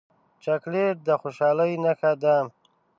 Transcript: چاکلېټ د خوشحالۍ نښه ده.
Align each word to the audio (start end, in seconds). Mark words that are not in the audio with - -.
چاکلېټ 0.43 0.95
د 1.07 1.09
خوشحالۍ 1.21 1.73
نښه 1.83 2.11
ده. 2.23 2.35